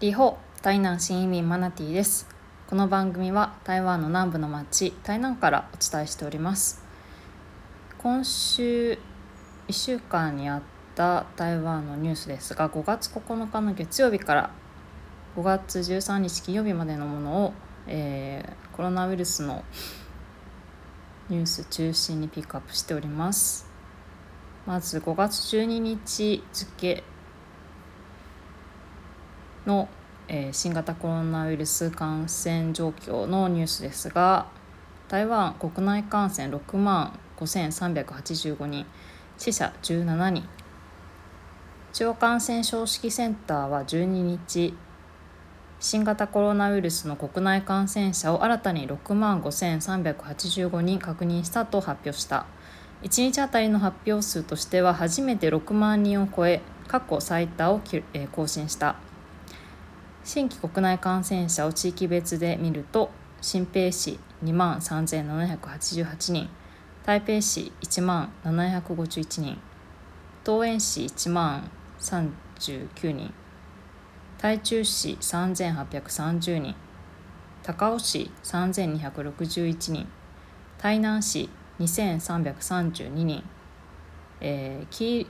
[0.00, 2.26] リホ台南新移民マナティです。
[2.66, 6.82] この番組は台湾の南部の町台南からお伝えしております。
[7.98, 8.92] 今週
[9.68, 10.62] 1週間にあっ
[10.94, 14.50] た台湾のニュースですが5月9日の月曜日から
[15.36, 17.52] 5月13日金曜日までのものを、
[17.86, 19.66] えー、コロナウイルスの
[21.28, 23.68] ニュース中心にピックアップしております。
[24.64, 27.04] まず5月12日付
[29.66, 29.88] の、
[30.28, 34.46] えー、新型コロナウイルス感染状況のニュースですが
[35.08, 38.86] 台湾国内感染6万5385人
[39.38, 40.48] 死者17人。
[41.92, 44.74] 中央感染症指揮センターは12日
[45.80, 52.46] 新型コロナウイルスの国内感染者を新たに6万5385人確認したと発表した。
[53.02, 57.80] 1日あたりの発表数としては初めて6万人を超え過去最多を
[58.30, 59.09] 更新した。
[60.22, 66.48] 新規国内感染者を地域別で見ると新北市2万3788人
[67.04, 69.58] 台北市1万751人
[70.44, 73.32] 東園市1万39人
[74.38, 76.74] 台中市3830人
[77.62, 80.06] 高雄市3261人
[80.78, 83.42] 台南市2332人、
[84.40, 85.26] えー、キ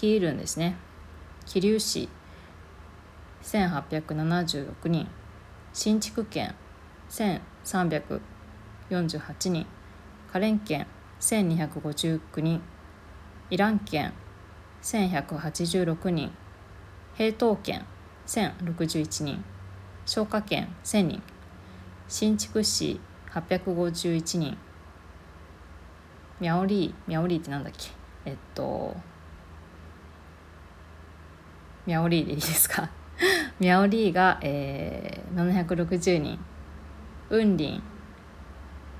[0.00, 0.76] ールンですね。
[1.46, 2.08] 桐生市
[3.46, 5.06] 1876人。
[5.72, 6.56] 新築県
[7.08, 9.66] 1348人。
[10.32, 10.88] 花蓮県
[11.20, 12.60] 1259人。
[13.50, 14.12] イラン県
[14.82, 16.32] 1186人。
[17.14, 17.84] 平東県
[18.26, 19.44] 1061人。
[20.06, 21.22] 消化県1000人。
[22.08, 24.58] 新築市851人
[26.40, 27.90] ミャオリーミャオリーってなんだっけ？
[28.24, 28.96] えっと
[31.86, 32.90] ミャオリーでいいですか？
[33.58, 36.38] ミャオリーが、えー、760人。
[37.30, 37.80] 雲林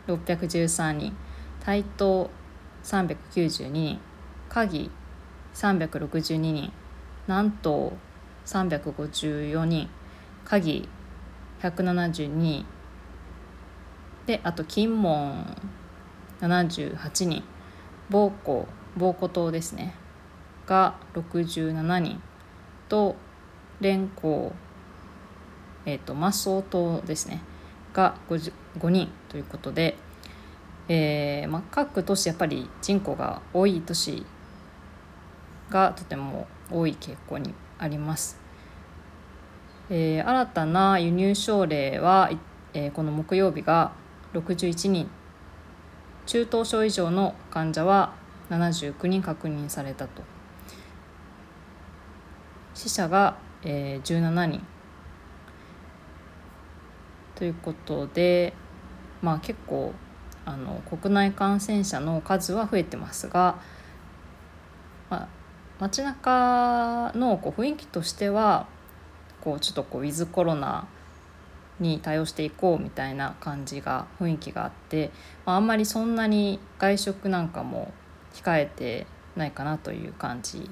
[0.07, 1.15] 613人。
[1.63, 2.29] 台東
[2.83, 4.01] 392人。
[4.49, 4.91] 鍵
[5.53, 6.73] 362人。
[7.29, 7.93] 南東
[8.47, 9.91] 354人。
[10.47, 10.89] 鍵
[11.61, 12.65] 172人。
[14.25, 15.55] であと金門。
[16.41, 17.43] 78人。
[18.09, 18.67] 暴行。
[18.97, 19.95] 暴行島ですね。
[20.65, 22.23] が67人。
[22.89, 23.17] と
[23.81, 24.53] 連行
[25.87, 27.41] え、ー、とマソ島ですね。
[27.95, 29.97] が 5, 5人ということで、
[30.89, 34.27] えーまあ、各都市やっぱり人口が多い都市
[35.71, 38.39] がとても多い傾向にあります。
[39.89, 42.31] えー、新たな輸入症例は、
[42.75, 43.93] えー、この木曜日が
[44.35, 45.09] 61人。
[46.27, 48.13] 中等症以上の患者は
[48.51, 50.23] 79人確認されたと。
[52.75, 54.67] 死者が、えー、17人
[57.35, 58.55] ということで
[59.23, 59.93] まあ結構
[60.45, 63.61] あの国内感染者の数は増えてますが、
[65.11, 65.29] まあ、
[65.81, 68.67] 街中のこう雰囲気としては
[69.41, 70.87] こうちょっとこうウィズコロナ
[71.81, 75.11] に対応していこうみたいな感じが雰囲気があって、
[75.45, 77.93] まあ、あんまりそんなに外食なんかも
[78.33, 80.71] 控えてないかなという感じ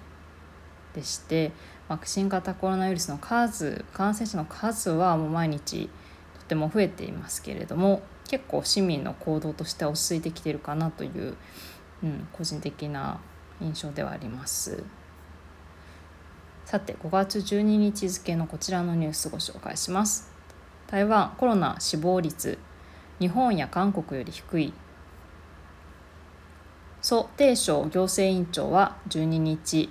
[0.95, 1.53] でして、
[1.89, 5.91] まあ、新型コロナウイルスの数感染者の数はもう毎日
[6.39, 11.37] とても増えていますけれども結構市民の行動としては落ち着いてきてるかなという、
[12.03, 13.21] うん、個人的な
[13.61, 14.83] 印象ではあります。
[16.65, 20.31] さて5月12日付のこちらのニュースご紹介します。
[20.87, 22.59] 台湾コロナ死亡率
[23.21, 24.72] 日本や韓国より低い
[27.03, 29.91] 蘇定省行政院長は12日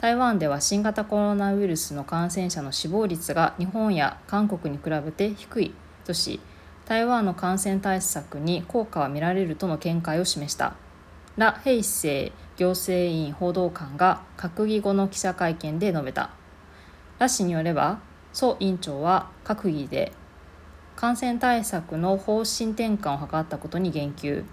[0.00, 5.74] 台湾では新型コロナウイルスの感染者の死亡率が日本や韓国に比べて低い。
[6.04, 6.40] とし
[6.84, 10.74] 台湾の感染対策に効果は見られるとの見解を示した。
[11.36, 16.30] 羅平成行政院報道官が閣議後の記者会見で述べた。
[17.18, 18.00] 羅氏によれば
[18.32, 20.12] 蘇院長は閣議で
[20.96, 24.44] 感染対策の方針転換を図ったことに言及。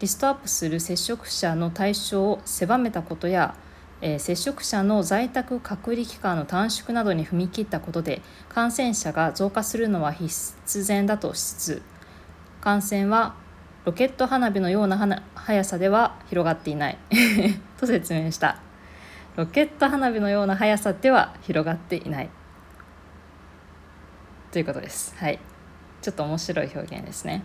[0.00, 3.54] リストアップする接触者の対象を狭めたことや、
[4.06, 8.20] えー、接触者の在宅隔離期間の短縮などに踏み切ったことで
[8.50, 11.82] 感染者が増加するのは必然だとしつつ
[12.60, 13.34] 感染は
[13.86, 16.98] ロケット花火のような速さでは広がっていない。
[17.78, 18.58] と説明した。
[19.36, 22.30] ロケット花火のような速さでは広がっていない。
[24.52, 25.14] ということです。
[25.18, 25.38] はい。
[26.00, 27.42] ちょっと面白い表現ですね。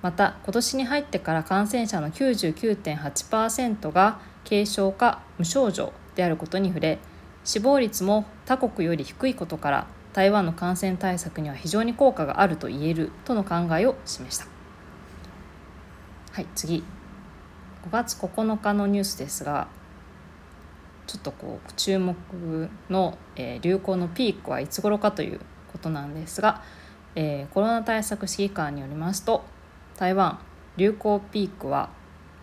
[0.00, 6.98] また今年に入ってから感染者の99.8%が軽症か無症状であることに触れ
[7.44, 14.46] 死亡率も他国より低いことから台湾の感染対策には非常に効果があると言えるとの考えを示した。
[16.32, 16.82] はい次。
[17.84, 19.68] 5月9日のニュースですが
[21.06, 22.16] ちょっとこう注目
[22.90, 25.40] の、えー、流行のピークはいつ頃かという
[25.72, 26.62] ことなんですが、
[27.14, 29.44] えー、コロナ対策指揮官によりますと
[29.96, 30.38] 台湾
[30.76, 31.88] 流行ピークは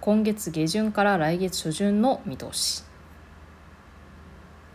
[0.06, 2.84] 今月下旬から来月初旬の見通し。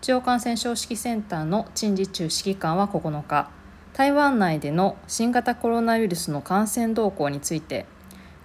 [0.00, 3.48] 中央感染症指揮センターの陳時中指揮官は9日
[3.92, 7.86] 台湾内での新型コロナウイルスの感染動向について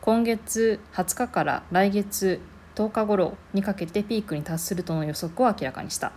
[0.01, 2.39] 今月20日から来月
[2.75, 6.11] 10日頃にかけてピークに達するとの予測を明らかにした。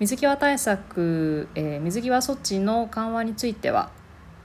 [0.00, 3.90] 水際対策、えー、水際措置の緩和については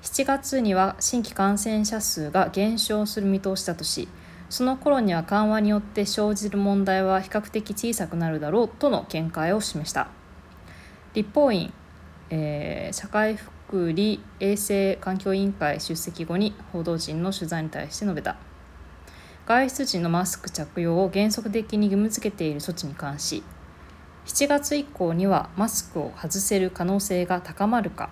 [0.02, 4.10] 7月には新規感染者数が減少する見通しだとし
[4.50, 10.08] その頃には緩和によって生じる問題は比較的小さくなるだろうとの見解を示した。
[11.14, 11.74] 立法院、
[12.30, 18.38] えー、社会福利衛生環境委員会出席後に報道陣の取材に対して述べた。
[19.50, 23.42] 外出時のマスク着用を原則的に義務付けている措置に関し
[24.28, 28.12] 7月以降にはマスクを外せる可能性が高まるか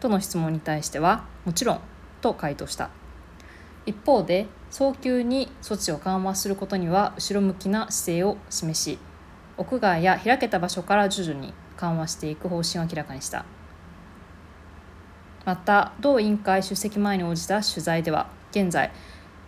[0.00, 1.80] との質問に対してはもちろん
[2.20, 2.97] と回答した。
[3.88, 8.98] 一方で早急に措置を緩和することには後ろ向きな姿勢を示し
[9.56, 13.44] 屋外や開けた場所から徐々に緩和していく方針を明らかにした。
[15.44, 18.92] また同委員会出席前に応じた取材では現在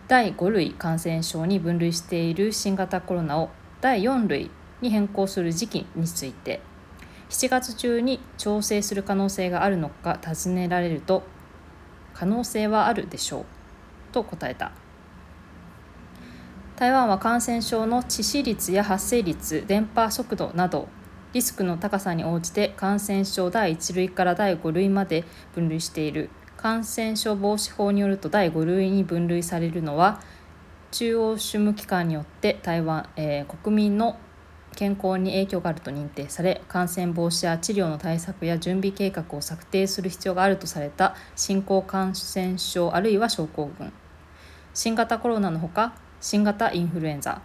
[0.09, 3.51] 第5類感染症に分類している新型コロナを
[3.83, 4.51] 第4類
[4.81, 6.63] に変更する時期について
[7.29, 11.23] 7月中に調整する可能性があるのか尋ねられると
[12.15, 13.60] 可能性はあるでしょう。
[14.11, 14.73] と答えた。
[16.77, 20.89] 台湾は感染症の致死率や発生率伝播速度など
[21.35, 25.25] リスクの高さに応じて感染症第1類から第5類まで
[25.55, 26.31] 分類している。
[26.57, 30.21] 感染症防止法によると第5類に分類されるのは
[30.91, 34.19] 中央主務機関によって台湾、えー、国民の
[34.77, 43.93] 健康に影響があると認定され感染防止や治療の対策や準備計画を策定する必要があるとされた新興感染症あるいは症候群。
[44.73, 47.43] 新型コロナのほか新型インフルエンザ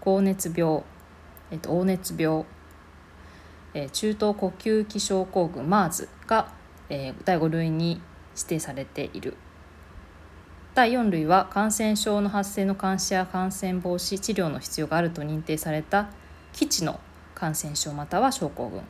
[0.00, 0.82] 高熱病、
[1.50, 2.44] えっと、黄熱病、
[3.74, 6.52] え、中等呼吸器症候群 MERS が、
[6.88, 8.00] え、第5類に
[8.36, 9.36] 指定されている。
[10.74, 16.08] 第4類は感染症の発生の監視や感染防止治療の必要があると認定された
[16.52, 17.00] 基地の
[17.34, 18.82] 感染症または症候群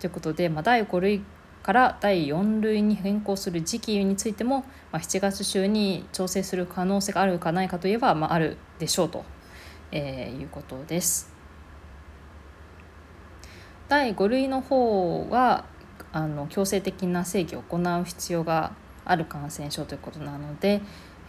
[0.00, 1.22] ということで、まあ、第5類
[1.62, 9.24] から第4類に変更する時期についても、まあ、7月中に調整する可能性があるかないかといえば、まあ、あるでしょうと、
[9.92, 11.32] えー、いうことです。
[13.88, 15.64] 第5類の方は
[16.12, 18.72] あの強制的な制御を行う必要が
[19.04, 20.80] ある感染症ということなので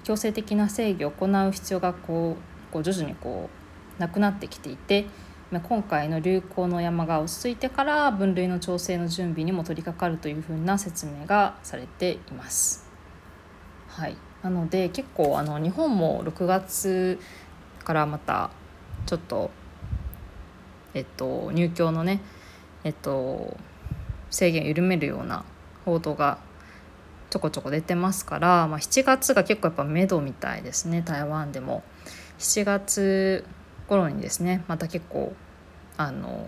[0.03, 3.60] 強制的な制御を行う必要がこうこう徐々にこう
[4.01, 5.05] なくなってきていて
[5.51, 12.89] 今回の流行の山が落ち着いてから分類の調整の準備にも取り掛かるというふうな説明がされています。
[13.89, 17.19] はい、なので結構あの日本も6月
[17.83, 18.49] からまた
[19.05, 19.51] ちょっと
[20.93, 22.21] えっと入居のね
[22.85, 23.57] えっと
[24.29, 25.43] 制限緩めるような
[25.83, 26.37] 報道が
[27.29, 31.83] ちょこちょこ出てますから、まあ、7月が結構やっぱ目処みたいですね台湾でも。
[32.39, 33.45] 7月
[33.91, 35.33] 頃にですねまた結構
[35.97, 36.47] あの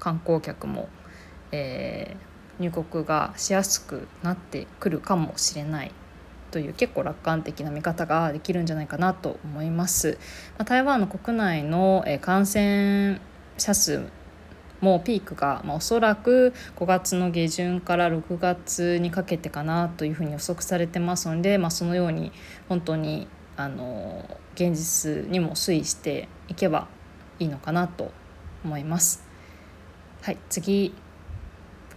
[0.00, 0.88] 観光客も、
[1.52, 5.92] えー、入国がしやすくなってくるかもしれない
[6.50, 10.18] という結構楽観的な見方ができるんじゃないかなと思います。
[10.58, 13.20] まあ、台湾の国内の感染
[13.56, 14.02] 者数
[14.80, 22.32] もピークが、まあ、おそらく5月の下旬から6月にかけてかなというふうに予測されてますので、まあ、そのように
[22.68, 23.28] 本当に
[23.64, 26.88] あの現実にも推移していけば
[27.38, 28.10] いいのかなと
[28.64, 29.22] 思います。
[30.22, 30.94] はい次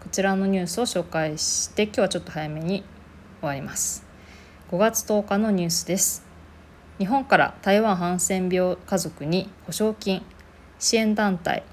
[0.01, 2.83] こちらのニュースを紹介して今日はちょっと早めに
[3.39, 4.05] 終わります。
[4.71, 6.25] 5月10日のニュースです。
[6.99, 10.21] 日本から台湾ハンセン病家族に保証金
[10.79, 11.63] 支援団体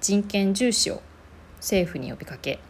[0.00, 1.02] 人権重視を
[1.56, 2.60] 政府に呼びかけ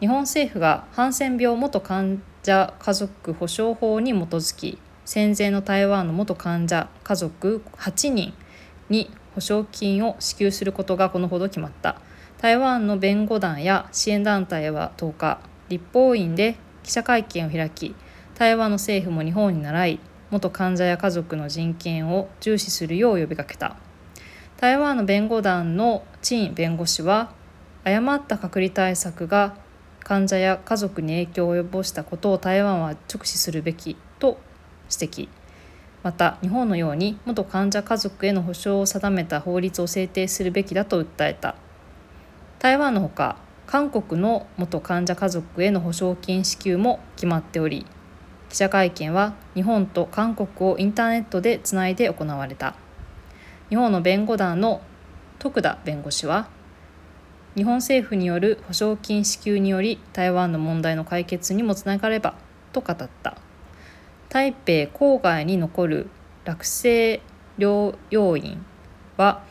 [0.00, 4.78] 日本政府がハンセン病元患者家族保障法に基づき
[5.10, 8.34] 戦前の台湾の元患者家族8人
[8.90, 11.98] に保証金を支給することがこのほど決まった。
[12.36, 17.94] 台湾の弁護団や支援団体は10日立法院で記者会見を開き
[18.34, 20.00] 台湾の政府も日本に倣い
[20.30, 23.76] 元患者や家族の人権を重視するよう呼びかけた。
[24.58, 27.32] 台湾の弁護団の陳弁護士は
[27.82, 29.56] 誤った隔離対策が
[30.00, 34.38] 患者や家族に影響を及ぼしたことを台湾は直視するべきと
[34.90, 35.28] 指摘。
[36.02, 41.56] また日本のように元患者家族への保障を定めた法律を制定するべきだと訴えた。
[42.58, 47.86] 台湾のほか韓国の元患者家族への保証金支給も決まっており
[48.48, 52.74] 記者会見は日本と韓国をインターネットでつないで行われた。
[53.68, 54.80] 日本の弁護団の
[55.38, 56.48] 徳田弁護士は
[57.54, 62.34] 日本政府による保証金支給により台湾の問題の解決にもつながれば
[62.72, 63.36] と語った。
[64.30, 66.10] 台北郊外に残る
[66.44, 67.22] 落成
[67.58, 68.62] 療養院
[69.16, 69.42] は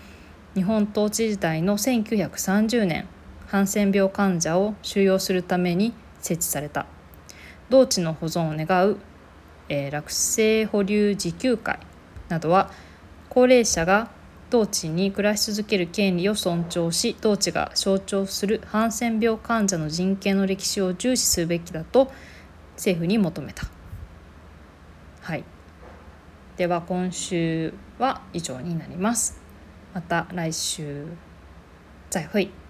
[0.53, 3.07] 日本統治時代の1930年
[3.47, 6.85] ハンセン病患者を収容するために設置された
[7.69, 8.97] 同地の保存を願う、
[9.67, 11.79] えー、落成保留自給会
[12.29, 12.69] などは
[13.29, 14.11] 高齢者が
[14.51, 22.11] 同地に暮らし続ける権利を尊重し同地が象徴するハンセン病患者の人権の歴史を重視すべきだと
[22.75, 23.76] 政府に求めた。
[25.27, 25.43] はい、
[26.55, 29.41] では今週は以上になります。
[29.93, 31.05] また来週
[32.09, 32.66] 再会。